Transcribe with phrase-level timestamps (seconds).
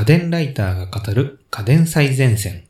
[0.00, 2.64] 家電ライターが語る家電最前線。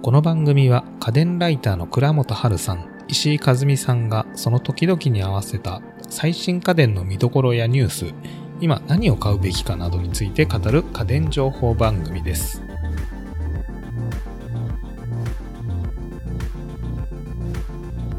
[0.00, 8.14] この番組は家電ライターの倉本春さん、石井和美さんがその時々に合わせた最新家電の見どころやニュース、
[8.62, 12.62] 今何を買うべきかなどについて語る家電情報番組です。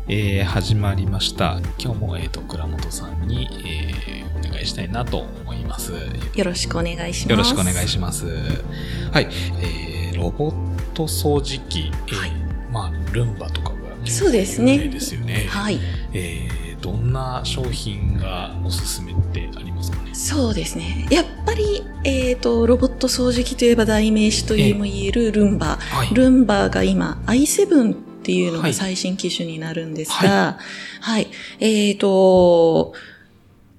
[0.07, 1.59] えー始まりました。
[1.79, 4.26] 今日も、えー、と倉本さんに、えー
[4.57, 5.93] 願いしたいなと思います。
[6.35, 7.29] よろしくお願いします。
[7.29, 8.25] よろしくお願いします。
[8.25, 9.27] はい、
[9.61, 12.31] えーロボット掃除機、えーはい
[12.71, 15.45] まあルンバとかが結構そうですねですよね。
[15.49, 15.79] はい。
[16.13, 20.13] えーどんな商品がおすすめってありますかね？
[20.13, 21.07] そうですね。
[21.09, 25.77] やっぱり、えっ、と、ロボット掃除機といえば代名詞というも言えるルンバ。
[25.77, 26.13] はい。
[26.13, 30.59] ルンバが今、i7 っていうのはいが最新機種になるんですが、
[31.01, 31.27] はい。
[31.59, 32.93] えっ、と、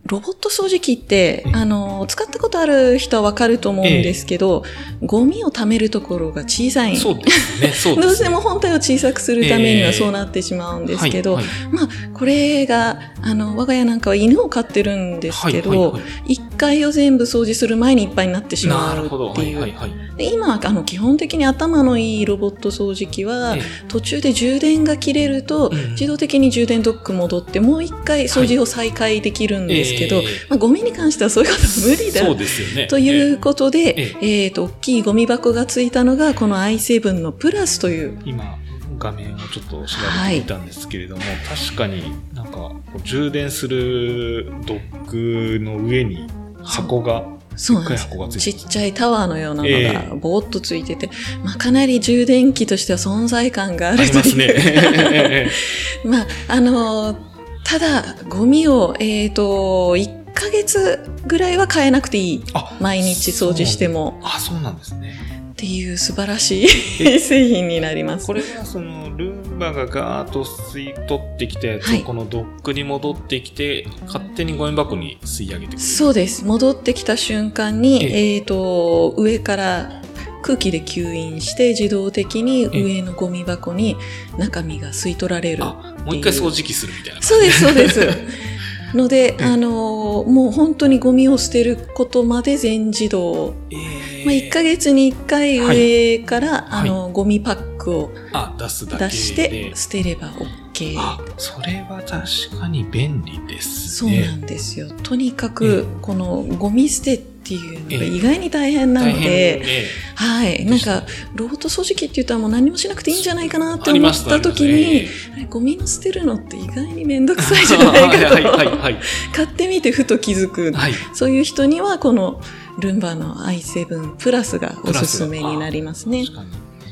[0.09, 4.65] ロボット掃除機ってう、んあの、使ったことある人はわかると思うんですけど、
[5.03, 6.97] ゴミを貯めるところが小さい。
[6.97, 7.69] そうですね。
[7.73, 8.03] そうですね。
[8.09, 19.07] どうしても本体を小さくするためにええはそうなってしまうんですけど、はいはいまあ、これが、あの、我が家なんかは犬を飼ってるんですけど、はいはいはい一階を全部掃除する前にいっぱいになってしなまう。
[19.07, 19.61] っていう。
[19.61, 20.17] はいはいはい。
[20.17, 30.23] で今、あの、基本的に頭のいいロボット掃除機は、え途中で充電が切れると、うん自動的に充電ドック戻って、もう一回掃除を再開できるんですけど、ええ。
[30.49, 32.25] まあ、ゴミに関してはそういうことは無理だ。
[32.25, 32.87] そうですよね。
[32.87, 34.49] ということで、ええ。
[34.49, 38.59] っ、と、大きいゴミ箱がついたのが、この i7 のプラスという、今
[38.99, 42.03] 画面をちょっと調べてみたんですけれども、確かに
[42.35, 42.73] なんか
[43.05, 46.27] 充電するドックの上に
[46.63, 47.25] 箱が
[47.57, 48.39] そうなんです。
[48.39, 51.11] ちっちゃいタワーのようなのえがぼーっとついてて、
[51.45, 54.47] まあ、かなり充電器としては存在感があるありますね。
[54.47, 55.51] ね。
[56.05, 57.28] まあ、あのー
[57.69, 62.45] ただ、ゴミを、えっ、と、1ヶ月ぐらいは変えなくていい。
[62.55, 64.19] あ毎日掃除しても。
[64.23, 65.51] あ、そうなんですね。
[65.53, 68.27] っていう素晴らしい製品になります。
[68.27, 75.79] これはそのルンバがガーッと吸い取ってきたやつはいをこのドックに戻ってきて、勝手にゴミ箱に吸い上げてくる。
[75.79, 76.47] そうです。
[76.47, 80.03] 戻ってきた瞬間に、ええっ、と、上から
[80.43, 83.97] 空気で吸引して自動的に上のゴミ箱に
[84.39, 85.65] 中身が吸い取られる。
[85.65, 87.23] あ、もう一回掃除機するみたいな。
[87.23, 88.01] そうです、そうです。
[88.95, 93.55] ので、えあのーもう本当にゴミを捨てることまで全自動。
[93.71, 99.11] えーまあ、1ヶ月に1回はい上から、はいあの、ゴミパックをあ、出すだけで。
[99.11, 100.33] 出して捨てれば
[100.73, 100.95] OK。
[100.99, 104.23] あ、それは確かに便利ですそうね。
[104.23, 104.89] なんですよ。
[105.03, 110.65] とにかえく、このゴミ捨てっていうのが意外に大変なので、ねはい。
[110.65, 111.05] なんか、
[111.35, 115.07] ロボット掃除機って言ったらもう何もしなくていいんじゃないかなって思った時に
[115.49, 118.37] ゴミの捨てるのって意外にめんどくさいじゃないかと。
[119.33, 120.73] 買ってみてふと気づく。
[120.73, 120.95] はい。
[121.13, 122.41] そういう人にはこの
[122.79, 126.25] ルンバの i7 プラスがおすすめになりますね。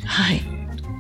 [0.05, 0.56] はい。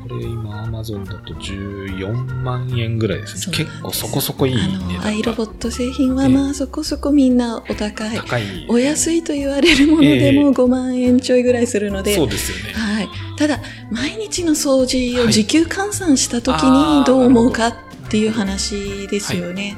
[0.09, 3.56] これ今、アマゾンだと14万円ぐらいですね。
[3.56, 8.16] 結構そこそこいい値あの、アイロボット製品はええまあそこそこみんなお高い。
[8.16, 8.66] 高い。
[8.69, 12.72] お安いと言われるものでええも5万円ちょいぐらいするので、そうですよね。
[12.72, 13.09] はい。
[13.37, 17.75] ただ、毎日の掃除を時給換算した時はいにどう思うかっ
[18.09, 19.77] ていう話ですよね。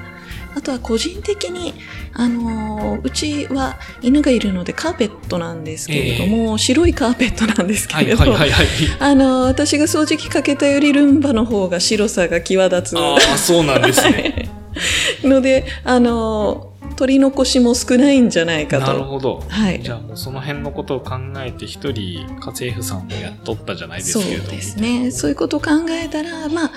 [0.59, 1.73] あとは個人的に、
[2.15, 8.67] あのーうちは犬がいるのでカーペットなんですけれども、白いカーペットなんですはいけれど、はいはいはい。
[8.99, 14.51] あのー私が掃除機かけたよりルンバの方が白さが際立つああ、そうなんですね。
[15.23, 19.05] ので、あのー取り残しも少ないんじゃないかなると。
[19.05, 19.45] ほど。
[19.49, 23.11] はいじゃあもうその辺のことを考えて一人家政婦さんを
[23.45, 24.51] 雇ったじゃないですそうけれども。
[24.51, 25.11] ですね。
[25.13, 26.71] そういうことを考えたら、まあ、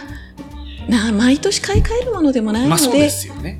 [0.91, 3.09] な毎年買い替えるものでもないので、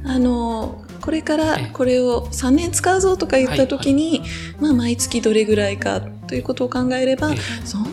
[0.03, 4.21] まあの、これからええこれを3年使うぞとか言った時に、
[4.59, 7.89] まあ毎月どれぐらいかということを考えればえ、そんな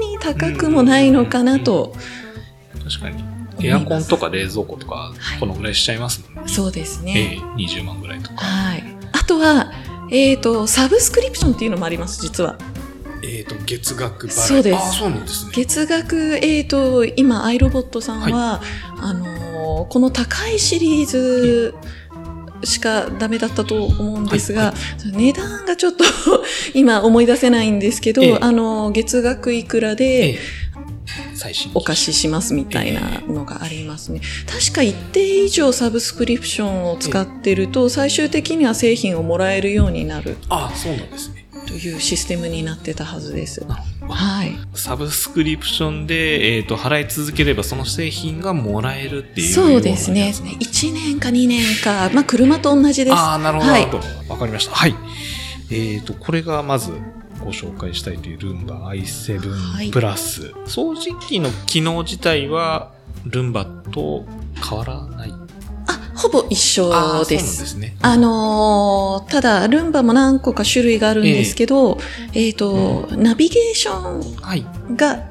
[0.00, 1.94] に高くもないのかなと。
[2.84, 3.24] 確かに。
[3.62, 6.52] エアコンとか冷蔵庫とかはい、このぐらいしちゃいますもんね。
[6.52, 7.38] そうですえね。
[7.40, 8.36] え、20万ぐらいとか。
[8.36, 8.84] はい。
[9.12, 9.72] あとは、
[10.10, 12.58] えっ、と、サブスクリプションっていうのもあります、実は。
[13.24, 14.32] えっと、月額払い。
[14.32, 15.52] そうですそうなんですね。
[15.54, 18.60] 月額、えっ、と、今、アイロボットさんは、
[18.98, 19.54] あのー
[19.88, 21.74] この高いシリーズ
[22.62, 26.04] しかダメだったと思うんですが、はい値段がちょっと
[26.74, 30.38] 今思い出せないんですけど、ええあのー月額いくらえでえ
[31.34, 34.20] 最新機お貸ししますみたいなのがありますね。
[34.46, 41.33] 確か一定以上サブスクリプションを使ってると、最終的には製品をもらえるようになるああ、そうなんですね。
[41.66, 43.64] というシステムになってたはずです。
[44.00, 44.54] はい。
[44.74, 50.20] サブスクリプションで、えっ、と、払い続ければその製品がもらえるっていうそうですね。
[50.20, 53.16] ようなやつなん1年か2年か、まあ車と同じです。
[53.16, 54.32] ああ、なるほど、はないるほど。
[54.32, 54.74] わかりました。
[54.74, 54.94] はい。
[55.70, 56.92] えっ、と、これがまず、
[57.44, 62.92] ご紹介したいというルンバはい i7 プラス、掃除機の機能自体は
[63.26, 64.24] ルンバと
[64.66, 65.43] 変わらないあ、
[66.24, 67.36] ほぼ一緒あーそうなんで。
[67.36, 67.96] ですすね。
[68.00, 71.98] あのーただ、ルンバも何個か種類があるんですけど、
[72.32, 74.64] えっ、と、ナビゲーションはい。
[74.96, 75.24] が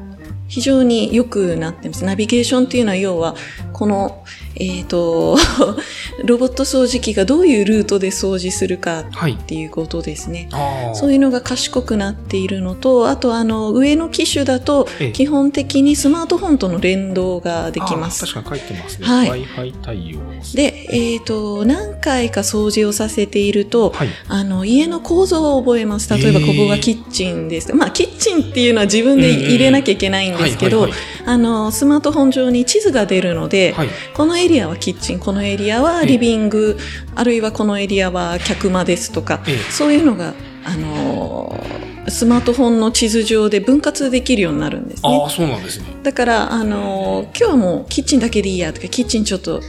[0.48, 2.06] 非常に良くなってます。
[2.06, 3.36] ナビゲーションっていうのは要は、
[3.84, 4.24] この、
[4.56, 5.38] えっ、と、
[6.24, 9.36] ロボット掃除機がどういうルートで掃除するかはいっ。
[9.36, 10.48] ていうことですね。
[10.54, 10.96] ああ。
[10.96, 19.06] そういうのが賢くなっているのと、あとあの、上の機種だとええ、基本的にスマートフォンとの連動ができます確かに書いてますね。
[19.06, 20.56] はい Wi-Fi 対応。
[20.56, 24.08] で、えっ、と、何回か掃除をさせていると、はい。
[24.30, 26.10] あの、家の構造を覚えます。
[26.18, 27.74] 例えば、ここがキッチンです。
[27.76, 30.92] まあ、キッチンっていうのは自分で入れなきゃいけないんですけどはい、
[31.26, 33.90] あの、スマートフォン上に地図が出るので、はい。
[34.14, 36.78] このエリアはキッチン、このエリアはリビング、
[37.16, 40.34] あるいはこのエリアは客間ですとか、ええそういうのが、
[40.66, 45.30] あのースマートフォンの地図上で分割できるようになるんですねああ、。
[45.30, 45.86] そうなんですね。
[46.04, 49.62] だから、あのー今日はもうキッチンだけでいいやとか、キッチンちょっと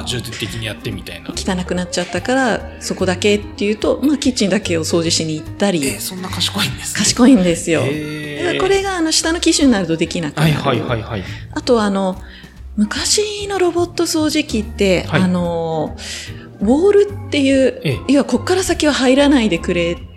[0.00, 1.30] あ重点的にやってみたいな。
[1.30, 7.04] 汚くなっちゃったから、そこだけっていうと、まあ、キッチンだけを掃除しに行ったり、えー、そんな賢いんですね。
[7.04, 7.82] 賢いんですよ。
[7.84, 10.52] えーだからこれが、あの、下の機種になるとできなくなる。
[10.54, 11.24] はいはいはいはい。
[11.52, 12.20] あと、あの、
[12.76, 15.96] 昔のロボット掃除機って、はいあの、
[16.60, 20.11] ウォールっていう、ええ要はこっから先は入らないでくれはいはい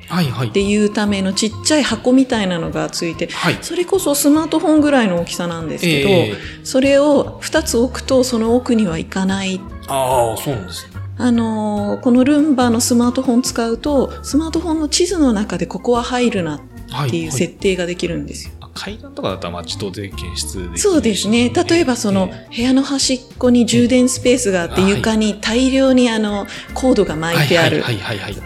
[0.48, 0.52] っ。
[0.52, 3.58] ていうためのちっちゃい箱みたいなのがついて、はい。
[3.62, 9.60] それこそスマートフォンぐらいの大きさなんですけど、えそれを2つ置くとその奥には行かない。
[9.60, 11.02] ー、ああ、そうなんですね。
[11.18, 16.62] あのーこのルンバのスマートフォン使うと、スマートフォンの地図の中でここは入るな
[16.92, 17.08] はい。
[17.08, 18.54] っていうはい設定ができるんですよ。
[18.76, 21.50] あ階段とかだったらまあ自動で検出できそうですね。
[21.50, 27.84] 例えばそのえ部屋の端っこに充電スペースがあってはい床に大量にあのコードがー巻いてある。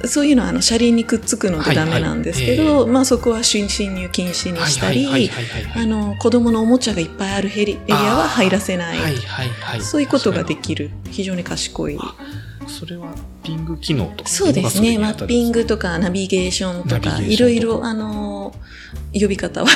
[0.08, 5.30] そういうのはあの車輪にくっつくのでダメなんですけど、まあそこは侵入禁止にしたり、
[6.20, 8.98] 子供のおもちゃがいっぱいあるエリエリアは入らせない。
[9.82, 10.92] そういうことができる。
[11.10, 11.98] 非常に賢い。
[12.70, 13.14] それは
[13.44, 14.98] ピング機能とかそうですね。
[14.98, 18.54] マッピンググとかナビゲーションとか、いろいろ、あの、
[19.14, 19.68] 呼び方は。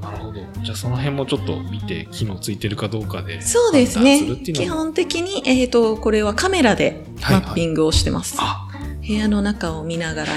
[0.00, 0.40] なるほど。
[0.62, 4.20] じゃあその辺もちょっと見て機能ついてるかどうかでそうですね。
[4.36, 8.36] 基本的に、えっ、と、これはカメラでマッピングをしてます。
[8.38, 8.68] あ。
[9.06, 10.32] 部屋の中を見ながら。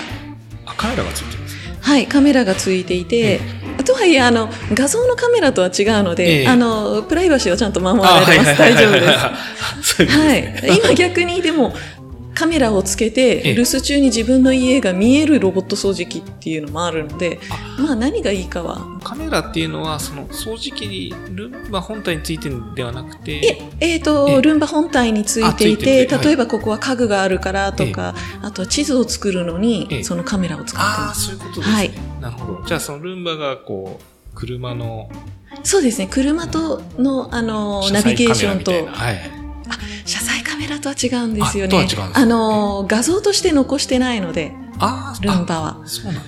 [0.66, 1.78] あカメラがついてるんですね。
[1.80, 3.40] はい、カメラがついていて、
[3.84, 8.58] とはいえ、あの、画像のカメラとは違うので、ええあの、プライバシーはちゃんと守られます。
[8.58, 9.08] 大丈夫です。
[9.08, 9.32] は
[9.78, 10.78] ですねい。
[10.78, 11.74] 今逆にでも、
[12.36, 17.82] カメラをつけえて、え留守中に自分の家が見えるロボット掃除機っていうのもあるので、あ。
[17.82, 19.00] まあ何がいいかは。
[19.04, 23.70] カメラっていうのはその掃除機にルンバ本体についてるんではなくて。
[23.80, 24.42] え、えっ、と、ええ。
[24.42, 30.04] ルンバ本体についていて例えばここは家具があるからとか、あとは地図を作るのに、ええ。
[30.04, 31.28] そのカメラを使ってああます。
[31.28, 31.92] そういうことですね、はい。
[32.22, 32.64] なるほど。
[32.66, 35.10] じゃあそのルンバがこう車の
[35.64, 36.08] そうですね。
[36.12, 39.45] 車との、あの、ナビゲーションと、はい
[40.66, 41.86] メラとは違うんですよね。
[41.86, 44.52] ねあの、画像として残してないので、
[45.22, 45.78] ルンバは。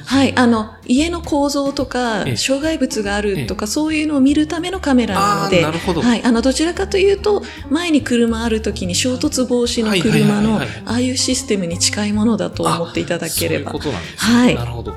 [0.05, 0.37] はい。
[0.37, 6.23] あの、家の構造とかええ、障害物があるとか、そういうのを見るためのカメラなので、なるほどはい。
[6.23, 13.83] あの、どちらかというと、前に車あるときに衝突防止のはいはい車のはいはい、ああいうシステムに近いものだと思っていただければそういう。
[13.83, 14.37] ことなんですね。
[14.37, 14.93] はいなるほど。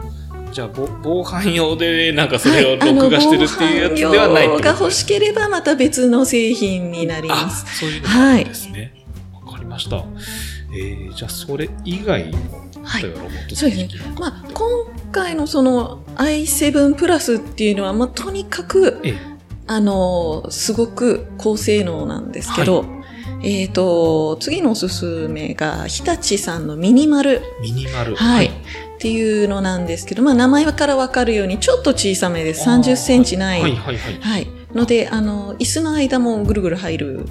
[0.53, 7.79] じゃあ、ぼ防犯用で、なんかそれを録画してるっていうやつではないってこと防犯用が欲しければ、また別の製品になりまあ、す。
[7.79, 8.81] そういうのがあるんですね。
[8.81, 9.00] わ、かり
[9.71, 10.05] ました。
[10.73, 12.39] えー、じゃあ、それ以外の、
[12.83, 14.67] はい例えばロボットそうですねまあ、今
[15.13, 19.31] 回のその i7 プラスっていうのは、まあ、とにかく、ええ
[19.71, 22.85] あの、すごく高性能なんですけど、
[23.41, 28.17] えっ、と、次のおすすめが、日立さんのミニマル、ミニマル。
[28.17, 28.51] はい、っ
[28.99, 32.69] ていうのなんですけど、まあ、名前からわかるように、ちょっと小さめです。
[32.69, 33.63] 30センチない。
[33.63, 34.21] はいはいはい。
[34.21, 34.49] はい。
[34.75, 37.25] ので、あの、椅子の間もぐるぐる入る。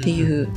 [0.00, 0.48] っていう。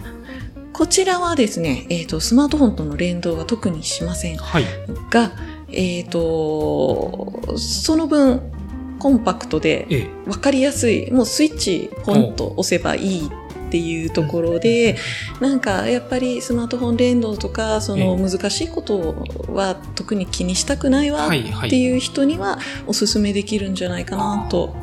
[0.77, 4.65] こちらはですね、えっ、と、スマートフォンとの連動は特にしませんはい。
[5.09, 5.31] が、
[5.71, 8.51] えっ、と、その分、
[8.99, 10.29] コンパクトで、ええ。
[10.29, 14.97] わかりやすい、もうスイッチポンと押せばいいっていうところで、
[15.39, 19.15] なんかやっぱりスマートフォン連動とか、その難しいこと
[19.47, 24.75] は特に気にしたくないわっていう人にはおすすめできるんじゃないかなと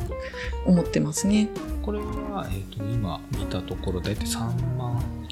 [0.65, 1.49] 思ってますね。
[1.83, 4.39] これは、えっ、と、今見たところ、だいたい3
[4.77, 4.82] 万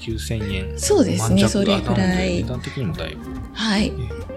[0.02, 0.78] 9千円。
[0.78, 3.24] そうですねそれくらい値段的にもだいぶ。
[3.52, 3.86] はい。
[3.86, 3.92] え
[4.28, 4.32] え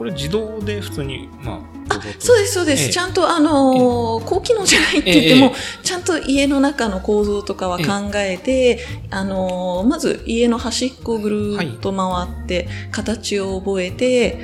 [0.00, 2.84] これ自動で普通に、まあ、ロボットそうです、そうです。
[2.84, 8.78] ええちゃんと、あのー高機能じゃないって言っても、えちゃんと家の中の構造とかは考えて、
[9.10, 14.38] あのーまず家の端っこをぐるーっと回って、形を覚えて、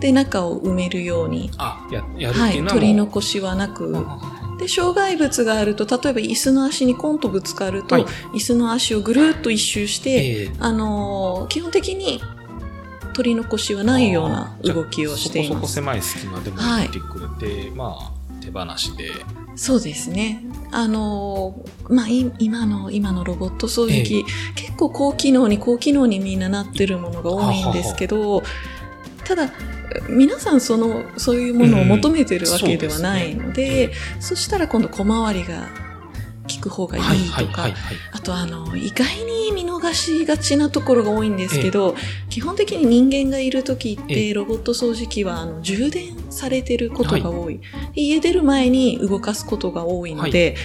[0.00, 2.80] で中を埋めるように、あ、や、やるってはいい、うのはもう。
[2.80, 4.06] 取り残しはなく、うん
[4.62, 8.04] で障害物があると例えば椅子の足にコンとぶつかると、はい
[8.34, 12.20] 椅子の足をぐるっと一周して、ええあのー基本的に
[13.12, 15.74] 取り残しはないような動きをしていそこそこます。
[15.74, 19.10] 狭い隙間でもはい入ってくれて、まあ、手放しで。
[19.54, 20.42] そうですね。
[20.70, 28.42] あのーまあ、い今の、今のロボット掃除機、結構高機能に高機能にみんななってるものが多いんですけど、
[29.24, 29.50] ただ、
[30.08, 35.68] 皆さんその、そういうものを求めてるわけではないので、そしたら今度小回りが
[36.54, 37.96] 効く方がいいとか、はいはいはいはい。
[38.12, 41.94] あとあの、意外に見逃しがちなところが多いんですけど、
[42.28, 47.60] 基本的に人間がいる時っえて、ロボット掃除機はあの充電されてることが多い。
[47.94, 50.56] で家出る前に動かすことが多いので、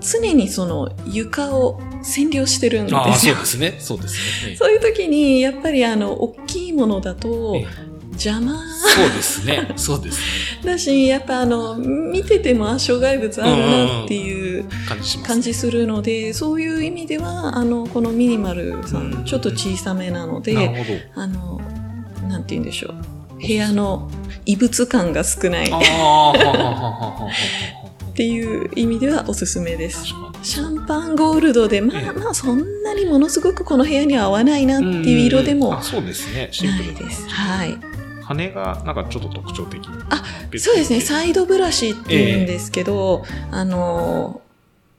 [0.00, 3.46] 常にその床を占領してるんですよそうで。
[3.46, 3.76] すね。
[3.78, 4.56] そうですね。
[4.58, 7.66] そういう時に、やっぱりあの、大きいものだとええ、
[8.14, 8.54] 邪魔
[8.94, 9.72] そうですね。
[9.76, 10.18] そうです
[10.62, 10.72] ね。
[10.72, 14.64] だし、やっぱあの、見ててもあ障害物あるなっていう
[15.26, 15.70] 感じす。
[15.70, 20.54] るので、そういう意味では、あの、このミニマルさうんん、ちょっと小さめなので。
[21.14, 21.60] あの、
[22.28, 22.94] なんて言うんでしょう。
[23.46, 24.10] 部屋の
[24.46, 26.32] 異物感が少ないあ
[28.12, 30.04] っていう意味ではおすすめです。
[30.42, 36.48] シャンパンゴールドで、まええあまあそんなにものすごくこの部屋には合わないなっていう色でもあ、そうですね。
[36.52, 37.28] シンプルなないです。
[37.28, 37.93] はい。
[38.26, 39.86] 羽がなんかちょっと特徴的。
[40.10, 40.22] あ、
[40.58, 41.00] そうですね。
[41.00, 44.40] サイドブラシって言うんですけど、あの、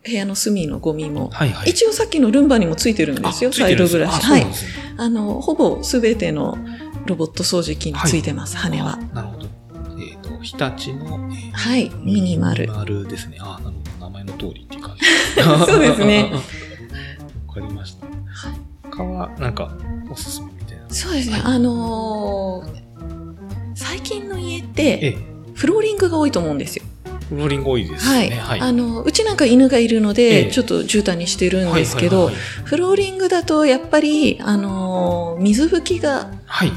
[0.05, 1.29] 部屋の隅のゴミも。
[1.29, 1.71] はいはい。
[1.71, 4.25] 一応さっきのルンバにもついてるんですよ、サイドブラシ。
[4.25, 4.45] あはい。
[4.97, 6.57] あの、ほぼすべての
[7.07, 8.99] ロボット掃除機についてます、羽は。
[9.11, 9.47] あなるほど。
[9.99, 12.77] えっ、と、日立の、えーはい、ミニマルミニ。
[12.77, 13.37] マルですね。
[13.39, 14.05] あなるほど。
[14.05, 15.05] 名前の通りっていう感じ。
[15.71, 16.31] そうですね。
[17.47, 18.05] わかりました。
[18.91, 19.75] 他は、なんか、
[20.11, 20.83] おすすめみたいな。
[20.89, 22.84] そうですね、はいあのー
[23.75, 25.17] 最近の家っえて、え、
[25.53, 26.83] フローリングが多いと思うんですよ。
[27.29, 28.29] フローリング多いですはい。
[28.29, 28.35] ね。
[28.37, 28.59] はい。
[28.61, 36.71] あの、うちなんか犬がいるのえで、えちょっと絨毯にしてるんですけど、はいはいフローリングだと、やっぱり、あのー水拭きがはい。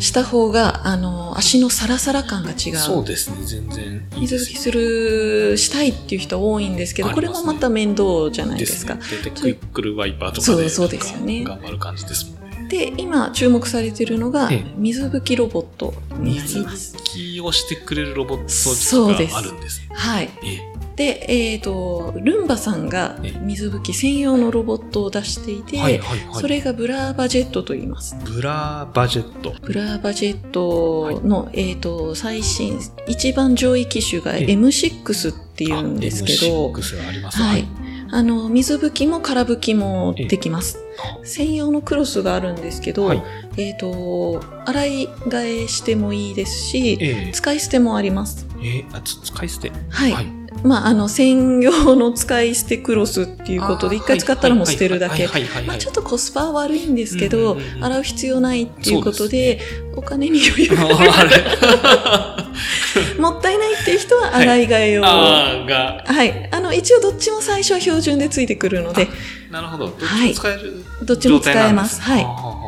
[0.00, 2.76] した方が、あのー足のサラサラ感が違う。
[2.76, 3.36] そうですね。
[3.44, 8.94] 全然いいです水拭きする、したいっていう人多いんですけど、これもまた面倒じゃないですか。
[8.96, 9.00] ね。
[9.24, 12.47] で、クイックルワイパーとかで、そうそうですよね頑張る感じですもんね。
[12.68, 16.96] で、今注目されているのがええ、水拭きロボットになり水ます。
[16.96, 19.80] 拭きをしてくれるロボットがあるんです。
[19.92, 20.30] はい。
[20.44, 26.40] えで、えっ、と、ルンバさんがええ水拭き専用のロボットを出していて、えはいはいはい。
[26.40, 28.16] それがブラーバジェットと言います。
[28.24, 29.54] ブラーバジェット。
[29.62, 37.64] ブラーバジェットの、えっ、と、最新、一番上位機種がええ M6 っていうんですけど、M6 がありますはい。
[38.10, 40.78] あの、水拭きも空拭きもできます。
[40.98, 41.18] あ。
[41.24, 43.22] 専用のクロスがあるんですけど、はい。
[43.56, 47.32] えっ、と、洗い替えしてもいいですし、ええ。
[47.32, 48.46] 使い捨てもあります。
[48.60, 49.72] えーあ、つ使い捨て？
[49.90, 50.12] はい。
[50.12, 50.26] はい。
[50.64, 55.28] まあ、あの、専用の使い捨てクロスっていうことで、一回使ったらもう捨てるだけ。
[55.66, 57.84] まあ、ちょっとコスパは悪いんですけど、うんうんうんうん。
[57.84, 59.60] 洗う必要ないっていうことで、
[59.94, 61.24] そお金に余裕があ
[62.42, 62.47] れ
[63.18, 65.02] もったいないっていう人は洗い替えを。
[65.02, 66.48] はあーが、い。
[66.50, 69.08] あの、一応どっちも最初は標準でついてくるので、
[69.50, 69.86] なるほど。
[69.86, 72.00] どっちはいも使える、どっちも使えます。
[72.00, 72.22] はい。
[72.22, 72.58] ははは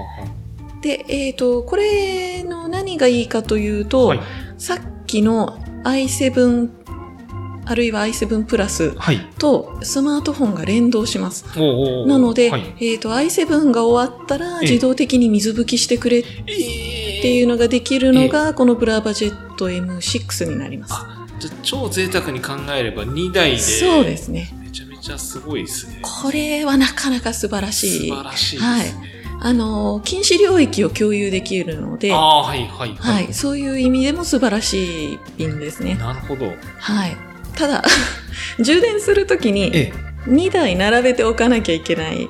[0.80, 4.20] で、えっ、と、これの何がいいかというと、はい。
[4.56, 6.68] さっきの i7、
[7.66, 9.20] あるいは i7 プラスはい。
[9.38, 11.44] とスマートフォンが連動します。
[11.56, 16.25] おうおうなので、はい、えっ、と、i7 が終わったらええ自動的に水拭きしてくれっ
[17.20, 20.94] っていうのができるのが、このブラーバジェット M6 になります。
[20.94, 23.58] あ、じゃあ超贅沢に考えれば2台で。
[23.58, 24.52] そうですね。
[24.58, 26.00] めちゃめちゃすごいですね。
[26.02, 28.08] これはなかなか素晴らしい。
[28.08, 29.10] 素晴らしいですね。
[29.42, 33.12] あの、禁止領域を共有できるので、ああ、はいはいは。
[33.12, 35.94] はいい、そういう意味でも素晴らしいピンですね。
[35.96, 36.46] なるほど。
[36.78, 37.16] はい。
[37.54, 37.84] ただ、
[38.60, 40.10] 充電するときにええ。
[40.26, 42.16] 2台並べておかなきゃいけない。
[42.16, 42.28] という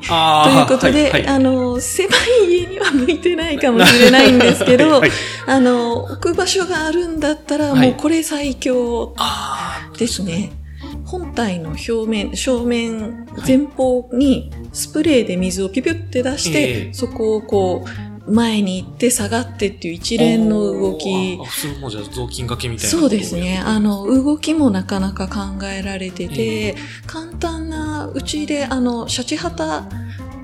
[0.66, 1.26] ことで、はいはい。
[1.26, 5.00] あの、狭い家には向いてないかもしれないんですけど、 はい。
[5.00, 5.10] はい
[5.46, 7.90] あの、置く場所があるんだったら、はい。
[7.90, 9.14] もうこれ最強
[9.98, 10.52] ですね。
[11.04, 16.94] 本体の表面、正面、前方にスプレーで水をピュピュって出して、ええ。
[16.94, 21.08] そこをこう、前に行って下がってっていう一連の動き
[21.38, 21.42] おー。
[21.42, 22.90] あ普通もうじゃあ雑巾掛けみたいな。
[22.90, 23.62] そうですね。
[23.64, 29.88] あ、の、動きもなかなか考えられてて、簡単な、うちで、あの、シャチハタ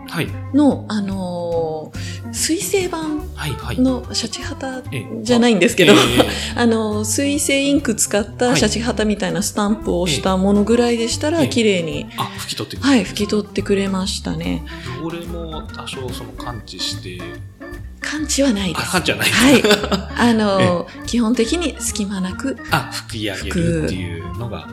[0.09, 0.29] はい。
[0.55, 3.81] の、あのー水性版はいはい。
[3.81, 5.97] のシャチハタええじゃないんですけど、え
[6.55, 14.65] あの、水性インク使ったシャチハタみたいなスタンプを押したものぐらいでしたら、ええ綺麗に、えあ、拭き取ってくれるはい、拭き取ってくれましたね。
[15.03, 17.19] 汚れも多少その感知して、
[18.07, 18.83] 感知はないです。
[18.83, 19.63] あ、感じゃないはい。
[20.17, 24.69] あの、基本的に隙間なく、あ、拭き上げるっていうのが。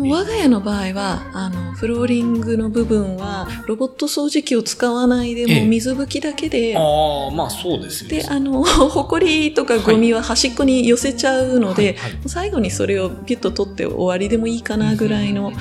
[0.00, 8.22] 我が家の場合は、あの、フローリングの部分は、ロボット掃除機を使わないで、ええもう水拭きだけで、ああ、まあそうですよね。
[8.22, 15.52] で、あの、 ほこりとかゴミは端っこに寄せちゃうので、はいはい最後にそれをピュッと取って終わりでもいいかなぐらいの。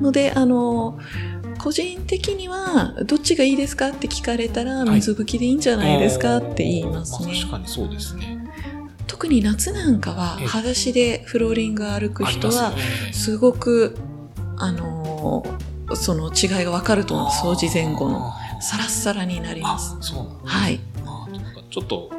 [0.00, 0.98] ので、あの、
[1.62, 7.32] 個人的には、どっちがいいですかって聞かれたら、い水拭きでいいんじゃないですかって言いますあーね。
[7.32, 8.38] あ確かにそうですね。
[9.06, 12.72] 特に夏なんかはええ、裸足でフローリング歩く人は
[13.12, 13.96] すごく、
[14.56, 17.28] あのーその違いがわかると思う。
[17.28, 18.32] 掃除前後の。
[18.60, 19.96] サラッサラになります。
[19.98, 20.78] あ、そうなんだはい。
[21.68, 22.10] ちょっと、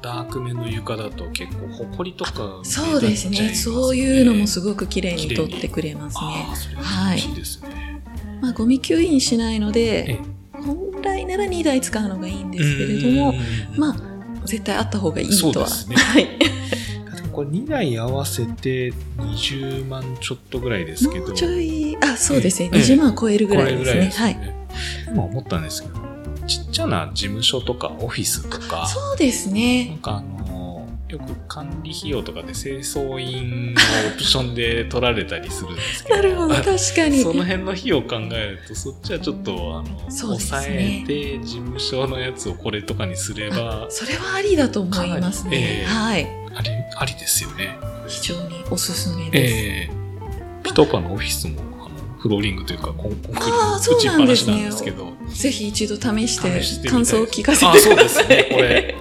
[0.00, 3.54] ダークめの床だと結構ほこりとかそうですね。
[3.54, 6.56] そういうのもすごく綺麗に取ってくれますあねあ、。
[6.56, 7.91] それはいですね。
[8.42, 10.18] まあ、ゴミ吸引しないのえで、
[10.52, 13.34] 本来なら2台使うのがいいんですけれども、
[13.76, 15.68] まあ、絶対あった方がいいとは。
[15.88, 16.28] ね はい。
[17.32, 21.26] これ2台合わせて20万ちょっとぐらいですけど。
[21.28, 22.70] もうちょい、あ、そうですね。
[22.72, 23.84] ええ20万超えるぐらいですね。
[23.84, 24.54] これぐらいですはい。
[25.08, 25.94] 今思ったんですけど、
[26.48, 29.98] ちっちゃな事務所とかオフィスとか、そうですなんね。
[30.02, 30.41] かあの、
[31.12, 33.80] よく管理費用とかで清掃員の
[34.14, 36.16] オプションで取られたりするんですけど。
[36.16, 37.22] なるほど、確かに。
[37.22, 45.56] その辺の費用を考えると、そっちはちょっと、あの、そうです抑ねえて、事務所のやつをこれとかにすれば、それはありだと思いますね。
[45.56, 46.26] ええはい。
[46.54, 47.76] あり、ありですよね。
[48.08, 49.54] 非常におすすめです。
[49.54, 50.02] ええ
[50.62, 57.94] ピトパのオフィスも、あの、フローリングというか、コンコンクリあー打ちっぱなしなんですけど、ぜひ一度試して感想を聞かせてあください。
[57.94, 58.96] そうですね、これ。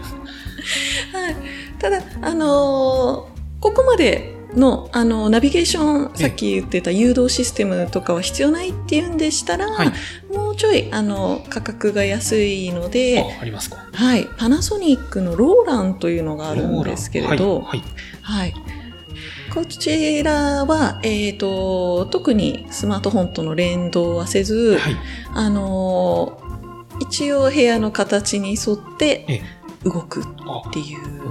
[1.89, 2.01] はい。
[2.01, 9.91] ただ、あのーここまでの、あの、ナビゲーション、ええさっき言ってた誘導システムとかは必要ないっていうんでしたら、はい。
[10.33, 13.77] もうちょい、あの、価格が安いので、あ、ありますか。
[13.93, 14.27] はい。
[14.37, 17.79] パナソニックのローランというのがあるんですけれど、はい。
[17.79, 17.83] はい
[18.21, 18.53] はい。
[19.53, 24.95] こちらは、えっ、と、特にスマートフォンとの連動はせず、はい。
[25.33, 26.51] あのー
[27.01, 29.41] 一応部屋の形に沿ってえ
[29.83, 31.29] 動くあっていう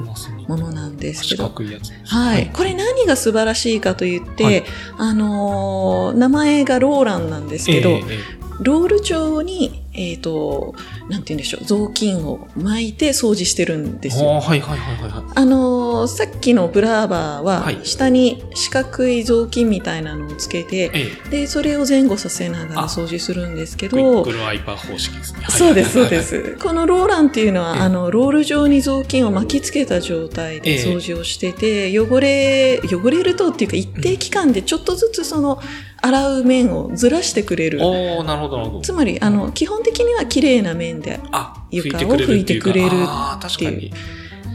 [0.48, 2.14] ものなんですけ四ど、角いやつです。
[2.14, 2.50] はい。
[2.52, 4.64] これ何が素晴らしいかと言って、はい。
[4.98, 10.74] あのー名前がローランなんですけど、えええロール状に、えっ、と、
[11.08, 14.36] なんて言うんでしょう、雑巾を巻いて掃除してるんえですよ。
[14.36, 15.24] あーはいはいはいはいはい。
[15.34, 25.40] あのーさっきのブラーバーははい、下に四角い雑巾みたいなのをつけて、ええで、それを前後させながら掃除するんですけどクルワイパー方式ですね。
[25.40, 26.16] はいそうです、そうで。
[26.16, 26.56] はいす。
[26.56, 35.60] このローランっていうのは、ええあの、ロール状に雑巾を巻きつけた状態でええ掃除をしてて、汚れ、汚れるとっていうか一定期間でちょっとずつその、
[36.02, 37.78] 洗う面をずらしてくれる。
[37.82, 38.80] おー、なるほどなるほど。
[38.82, 43.92] つまり、あの、基本的には綺麗な面で、あ、床を拭いてくれるっていうあー確かに。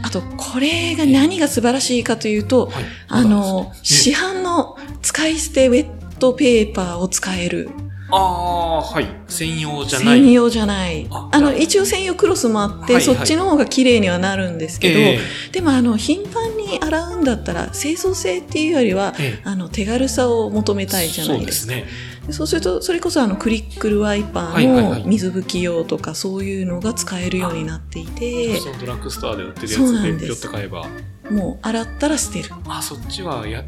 [0.02, 7.70] あと、これが何が素晴らしいかというと、はいあの、市え販の使い捨てウェットペーパーを使える。
[8.10, 9.06] ああ、はい。
[9.28, 10.20] 専用じゃない。
[10.20, 11.06] 専用じゃない。
[11.10, 15.18] ああの、一応専用クロスもあって、はいはいそっちの方が綺麗にはなるんですけど、え
[15.52, 21.72] でもあの、頻繁に洗うんだったら、清掃性っていうよりは、えええあの、手軽さを求めたいじゃないですか。
[21.72, 22.16] そうですね。
[22.26, 30.86] でそうすると、それこそあの、クリックルワイパーの水拭き用とか、そういうのが使えるようになっていて、そのドラッグストアで売ってるやつでピョって買えば。
[31.30, 32.50] もう洗ったら捨てる。
[32.68, 33.64] あ、そっちはや、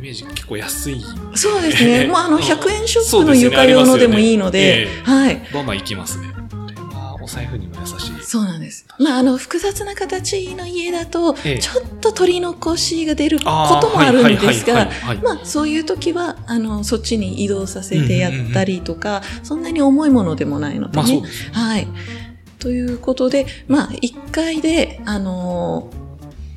[0.00, 1.04] イメージ結構安い。
[1.34, 2.06] そうですね。
[2.08, 5.42] もうあの、100円ショップの床用のでもいいので、はい。
[5.52, 6.28] バンバンいきますね。
[7.22, 8.22] お財布にも優しい。
[8.22, 8.86] そうなんです。
[8.98, 14.88] まあ、あの、複雑な形の家だと、ええちょっと取り残しが出ることもあるんですが、
[15.22, 21.02] まあ、そういう時は、あの、そっちに移動させてやったりとか、そんなに重いものでもないのでね。
[21.02, 21.22] まあで。
[21.52, 21.88] はい。
[22.58, 25.90] ということで、まあ、一回で、あの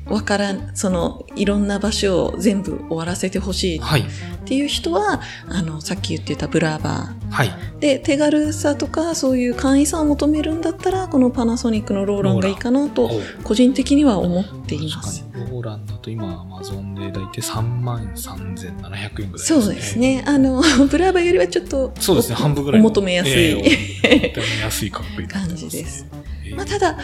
[0.06, 4.04] わからん、その、いろんな場所を全部終わらせてほしいっはい。
[4.44, 7.50] ていう人は、あの、さっき言ってたブラーバー、はい。
[7.80, 13.10] で、手軽さとかそういう簡易さを求めるんだったら、このパナソニックのローランがいいかなと、
[13.44, 15.24] 個人的には思っています。
[15.50, 19.98] ローランだと今、アマゾンでだいたい3万3700円ぐらいそうです。
[19.98, 20.22] ね。
[20.26, 22.90] あの、 ブラーバーよりはちょっと、そうですね、半分ぐらいおの。
[22.90, 26.06] 求めやすい、求めやすい価格になってます感じです。
[26.44, 26.98] ええまあ、ただ、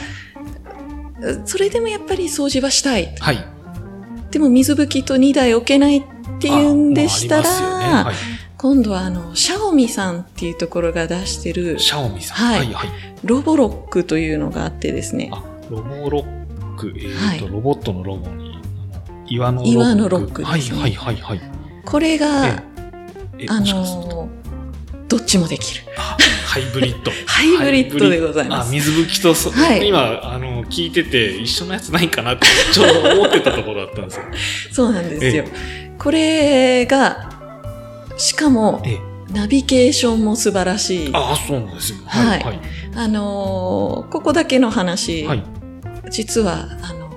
[1.44, 3.14] それでもやっぱり掃除はしたい。
[3.18, 3.44] はい。
[4.30, 6.02] でも水拭きと2台置けないっ
[6.38, 8.14] ていうんでしたら、ねはい
[8.60, 12.36] 今度はあの、シャオミさんっていうところが出してる、シャオミさん。
[12.36, 12.88] はいはい、はい。
[13.24, 15.30] ロボロックというのがあってですね。
[15.32, 18.60] あ、ロボロック、えっ、と、はいロボットのロボに、
[19.28, 19.70] 岩のロック。
[19.72, 21.50] 岩のロックですねはい、はい、はい、はい。
[21.86, 22.64] これが、え
[23.38, 24.28] えあの、
[25.10, 25.82] どっちもできる。
[25.98, 27.10] あハイブリッド。
[27.26, 34.22] ハイブリッドでございますあ、水拭きとそ、はい今、あの、聞いてて、一緒のやつないかなって、 ちょうど思ってたところだったんですよ。
[34.72, 35.44] そうなんですよ。
[35.98, 37.30] これが、
[38.16, 39.10] しかも、ええ。
[39.32, 41.10] ナビゲーションも素晴らしい。
[41.12, 41.98] ああ、そうなんですよ。
[42.06, 42.60] はいはい。
[42.96, 45.44] あのーここだけの話、はい。
[46.10, 47.10] 実は、あの、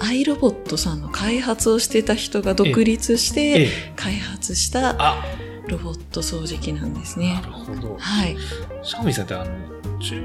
[0.00, 3.92] アイロボットさんの開発をしてた人が独立しえてえ。
[3.94, 5.24] 開発したあ、
[5.68, 7.42] ロボット掃除機なんですなね。
[7.44, 7.96] るほど。
[7.98, 8.36] はい。
[8.82, 10.20] シャオミさんって、あの、中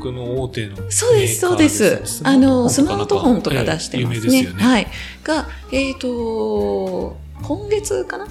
[0.00, 2.22] 国の大手のそうです、そうです。
[2.24, 4.26] あの、スマートフォンとか出してますね。
[4.26, 4.62] 有名ですよね。
[4.62, 4.86] はい。
[5.22, 8.26] が、えっ、と、今月かな？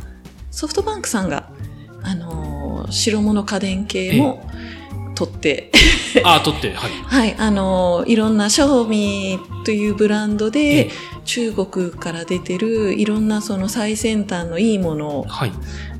[0.51, 1.49] ソフトバンクさんが、
[2.03, 4.45] あの、白物家電系も
[5.15, 5.71] 取って、
[6.23, 6.91] ああ、取って、はい。
[7.03, 10.89] はい、あの、いろんなシャオミというブランドえでえ、
[11.25, 15.51] 中国から出てるいろんなその最先端のいいものをはい。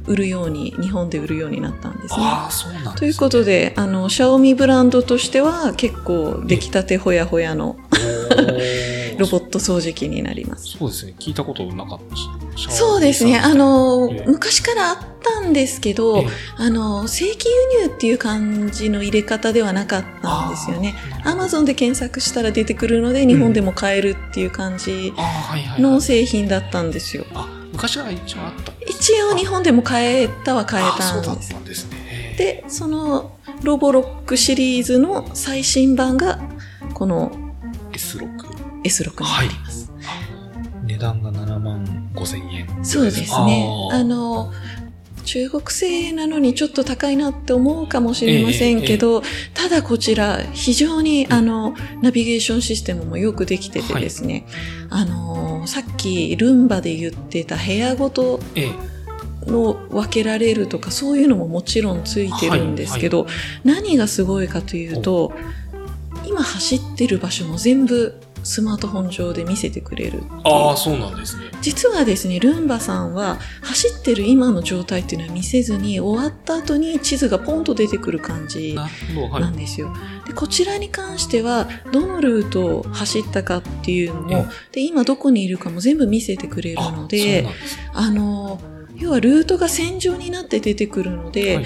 [0.08, 2.22] 売るように、日本で売るようになったんですね。
[2.22, 2.92] ああ、そうなんね。
[2.96, 7.78] ということで、あの、シャオミブランドとしては結構出来たてほやほやの
[9.18, 10.78] ロボット掃除機になります。
[10.78, 11.14] そうですね。
[11.20, 12.24] 聞いたことなかったし。
[12.70, 13.38] そうですね。
[13.38, 20.96] あの、ええ昔からあったんですけど、ええあの、正規輸入っていう感じの入れ方ではなかったんですよね。
[21.24, 25.14] アマゾンで検索したら出てくるので、日本でも買えるっていう感じ。
[25.78, 27.26] の製品だったんですよ。
[27.34, 27.48] あ、
[27.80, 28.74] 昔は一応あった。
[28.86, 31.54] 一応日本でも買えたは買えあそうだったんです。
[31.54, 32.36] たんですね。
[32.38, 36.42] で、そのロボロックシリーズの最新版が、
[36.94, 37.32] この
[37.94, 38.28] S6。
[38.84, 39.90] S6 になります。
[40.84, 42.68] 値段が7万5千円。
[42.84, 43.90] そうですね。
[43.94, 44.52] あの、
[45.30, 49.22] 中国製なのにちょっと高いなって思うかもしれませんけど、
[49.54, 54.48] ただこちら非常にあの、ナビゲーションシステムもよくできててですね、
[54.90, 58.72] あの、さっきルンバで言ってた部屋ごとええ。
[59.46, 63.28] の分けられるとかそういうのももちろんついてるんですけど、
[63.64, 65.32] 何がすごいかというと、
[66.26, 70.24] 今走ってる場所も全部スマートフォン上で見せてくれる。
[70.44, 71.52] ああ、そうなんですね。
[71.62, 78.76] 実はですね、ルンバさんは走ってる今の状態っていうのは見せずに終わった後に地図がポンと出てくる感じ
[79.40, 79.94] なんですよ。
[80.26, 87.46] でこちらに関してはどのルートを走ったかっていうのも、で今どこにいるかも全部見せてくれるあので
[87.94, 88.60] あの
[88.96, 91.66] 要はルートが線状になって出てくるので、はい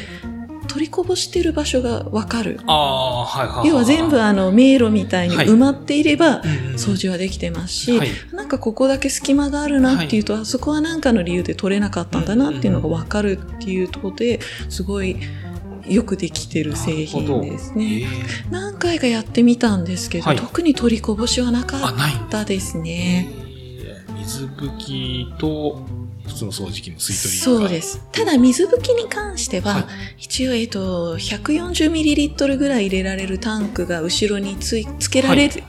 [0.68, 2.60] 取りこぼしてる場所がわかる。
[2.66, 3.68] ああ、はいはいはい。
[3.70, 6.42] 要は全部あの迷路みたいにはい埋まっていれば、
[6.78, 15.18] 掃除はできてますし、はいなんかここだけ隙間があるなっていうと、あそこは何かの理由で取れなかったんだなっていうのが分かるっていうところですごい
[15.88, 18.02] よくできてる製品ですね。
[18.02, 18.08] ええ
[18.52, 21.78] 何回かやってみたんですけど、はい特に取りこぼしはなか。
[21.78, 23.30] ったですね。
[23.30, 25.86] ええ水拭きと
[26.26, 28.02] 普通の掃除機の吸い取りがそうです。
[28.12, 29.86] ただ水拭きに関しては、はい
[30.18, 35.64] 一応、えっと、140ml ぐらい入れられるタンクが後ろについつけられて、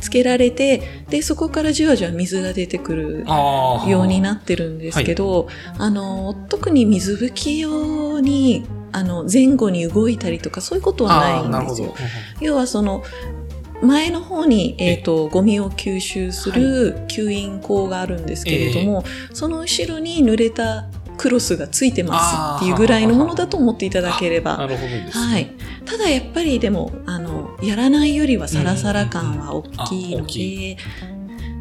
[0.00, 3.88] つけられて、で、そこからじわじわ水が出てくるああ。
[3.88, 11.94] ようになってるんですけど、あの、特に水拭き用に、あの、前後に動いたりとか、そういうことはああ、ないんですよ。。
[12.40, 13.02] 要はその、
[13.82, 20.86] 前の方に、えっ、と、ゴミを吸収する吸引口があるんですけれども、その後ろに濡れた
[21.16, 24.58] クロスがついてますっていうぐらいのものだと思っていただければ。
[24.58, 25.50] なるほどはい。
[25.84, 30.76] ただやっぱりでも、あの、やらないよりはサラサラ感は大きいので、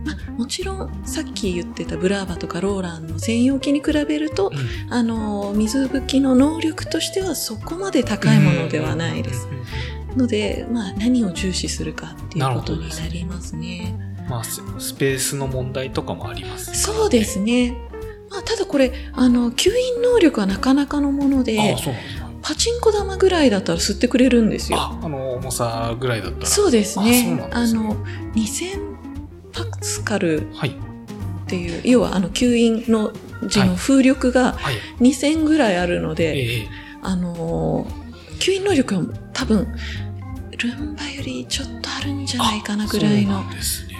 [0.05, 9.47] まあ、もちろんさっき言ってたブラーバとかローランの専用機に比べると、うんあの、水拭きの能力としてはそこまで高いものではないです。。
[10.15, 13.95] ので、まあ何を重視するかっていうことになりますね。
[14.29, 17.77] まあ、ススペースの問題とかもあります、そうですね。
[18.31, 22.25] まあただこれ、あの、吸引能力はなかなかのものでああ。
[22.41, 24.77] パチンコ玉ぐらいだったら吸ってくれるんですよ。
[24.79, 26.45] あ、あの、重さぐらいだったら。
[26.45, 27.39] そうですね。
[27.51, 27.95] あなんですねの、
[28.35, 28.95] 2000
[29.51, 30.69] パスカルはい。
[30.69, 30.73] っ
[31.47, 33.11] ていう、要はあの、吸引の
[33.47, 34.75] 字はいの風力がはい。
[34.99, 36.67] 2000ぐらいあるので、ええ
[37.01, 39.01] あのー、吸引能力は
[39.33, 39.67] 多分、
[40.55, 43.39] ルンバよりちょっとあるんじゃないかなぐらいの。
[43.41, 43.45] ね。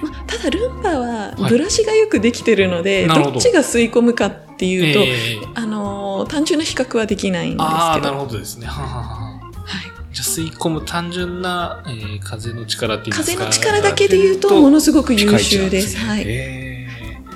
[0.02, 1.50] まあただルンバははい。
[1.50, 3.32] ブラシがよくできてるので、なるほど。
[3.34, 5.38] どっちが吸い込むかっていうと、ええ。
[5.56, 8.68] あのー単純な比較はできないんですああ、なるけど、ほどですね。
[8.68, 13.22] はははははい、じゃあ吸い込む単純な、えー風の力っていうか。
[13.22, 15.98] 風の力だけで言うとものすごく優秀です。
[15.98, 16.88] はい、え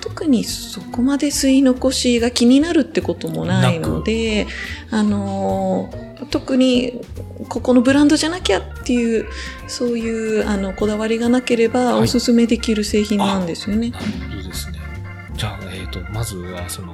[0.01, 4.47] 特にそこまで吸い残しが気になるってこともないので、
[4.91, 7.01] あのー特に
[7.47, 9.25] ここのブランドじゃなきゃっていう
[9.67, 13.89] そういうあのこだわりがなければはいおすすめできる製品なんですよね。
[13.89, 14.79] なるほどですね。
[15.33, 16.93] じゃあ、えっ、と、まずは、その、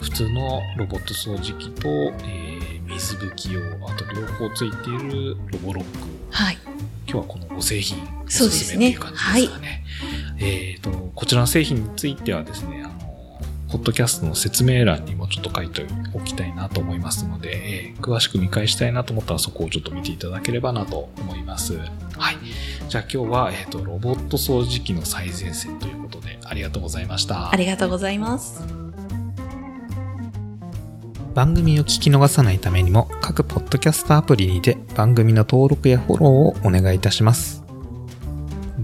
[0.00, 1.88] 普通のロボット掃除機と、
[2.24, 2.58] えー
[2.98, 5.90] 水拭き用、あと両方ついているロボロック。
[6.30, 6.58] はい。
[7.06, 9.84] 今日はこの5製品おすすめっていう感じですかね。
[10.38, 12.84] えっ、と、こちらの製品についてはですね、
[13.70, 21.76] ポッドキャストの説明欄にもちょっと書いておきたいなと思いますので、えー詳しく見返したいなと思ったらそこをちょっと見ていただければなと思います。
[21.76, 21.82] は
[22.32, 22.36] い。
[22.88, 27.56] じゃあ今日は、えっ、と、ロボット掃除機の最前線ということで、ありがとうございましたあ。
[27.56, 28.62] りがとうございます。
[31.34, 37.67] 番組を聞き逃さないためにも各ポッドキャストアプリにて番組の登録やフォローをお願いいたします。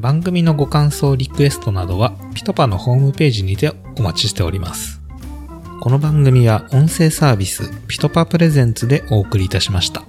[0.04, 5.00] 番組のご感想、リクエストなどはピトパのホームページにてお待ちしております。
[5.80, 10.02] この番組は音声サービスピトパプレゼンツでお送りいたしました。